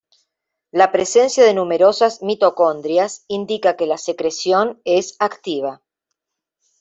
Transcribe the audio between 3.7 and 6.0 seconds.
que la secreción es activa.